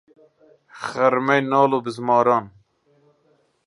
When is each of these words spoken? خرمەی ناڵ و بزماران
خرمەی 0.83 1.41
ناڵ 1.51 1.71
و 1.75 1.79
بزماران 1.85 2.45